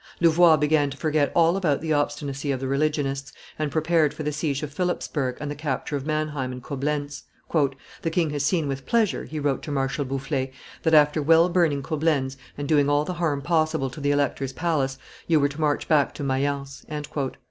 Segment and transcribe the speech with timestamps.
[0.19, 4.31] Louvois began to forget all about the obstinacy of the religionists, and prepared for the
[4.31, 7.25] siege of Philipsburg and the capture of Manheim and Coblentz.
[7.53, 10.49] "The king has seen with pleasure," he wrote to Marshal Boufflers,
[10.81, 14.97] "that, after well burning Coblentz, and doing all the harm possible to the elector's palace,
[15.27, 16.83] you were to march back to Mayence."